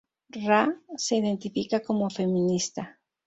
Ra 0.47 0.61
se 0.95 1.17
identifica 1.17 1.79
como 1.87 2.09
feminista. 2.09 2.99